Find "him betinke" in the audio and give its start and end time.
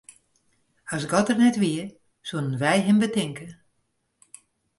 2.85-3.47